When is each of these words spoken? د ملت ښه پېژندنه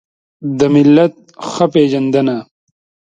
د 0.57 0.59
ملت 0.73 1.13
ښه 1.49 1.65
پېژندنه 1.73 2.35